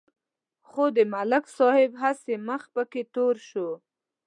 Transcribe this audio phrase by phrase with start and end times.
[0.67, 3.69] خو د ملک صاحب هسې مخ پکې تور شو.